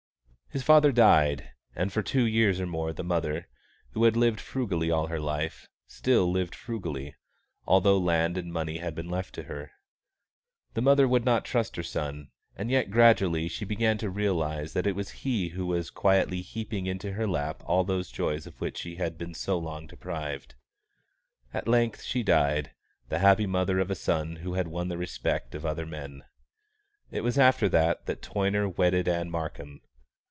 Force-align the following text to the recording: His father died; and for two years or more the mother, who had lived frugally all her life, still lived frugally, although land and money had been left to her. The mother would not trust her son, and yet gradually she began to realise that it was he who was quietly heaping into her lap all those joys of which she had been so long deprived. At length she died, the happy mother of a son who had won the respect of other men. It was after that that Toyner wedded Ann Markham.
His 0.53 0.63
father 0.63 0.91
died; 0.91 1.51
and 1.77 1.93
for 1.93 2.01
two 2.03 2.25
years 2.25 2.59
or 2.59 2.65
more 2.67 2.91
the 2.91 3.05
mother, 3.05 3.47
who 3.91 4.03
had 4.03 4.17
lived 4.17 4.41
frugally 4.41 4.91
all 4.91 5.07
her 5.07 5.17
life, 5.21 5.69
still 5.87 6.29
lived 6.29 6.53
frugally, 6.55 7.15
although 7.65 7.97
land 7.97 8.37
and 8.37 8.51
money 8.51 8.79
had 8.79 8.93
been 8.93 9.07
left 9.09 9.33
to 9.35 9.43
her. 9.43 9.71
The 10.73 10.81
mother 10.81 11.07
would 11.07 11.23
not 11.23 11.45
trust 11.45 11.77
her 11.77 11.83
son, 11.83 12.31
and 12.57 12.69
yet 12.69 12.91
gradually 12.91 13.47
she 13.47 13.63
began 13.63 13.97
to 13.99 14.09
realise 14.09 14.73
that 14.73 14.85
it 14.85 14.93
was 14.93 15.11
he 15.23 15.47
who 15.55 15.67
was 15.67 15.89
quietly 15.89 16.41
heaping 16.41 16.85
into 16.85 17.13
her 17.13 17.29
lap 17.29 17.63
all 17.65 17.85
those 17.85 18.11
joys 18.11 18.45
of 18.45 18.59
which 18.59 18.77
she 18.79 18.95
had 18.97 19.17
been 19.17 19.33
so 19.33 19.57
long 19.57 19.87
deprived. 19.87 20.55
At 21.53 21.65
length 21.69 22.03
she 22.03 22.23
died, 22.23 22.71
the 23.07 23.19
happy 23.19 23.47
mother 23.47 23.79
of 23.79 23.89
a 23.89 23.95
son 23.95 24.35
who 24.37 24.55
had 24.55 24.67
won 24.67 24.89
the 24.89 24.97
respect 24.97 25.55
of 25.55 25.65
other 25.65 25.85
men. 25.85 26.25
It 27.09 27.21
was 27.21 27.37
after 27.39 27.69
that 27.69 28.05
that 28.07 28.21
Toyner 28.21 28.67
wedded 28.67 29.07
Ann 29.07 29.29
Markham. 29.31 29.79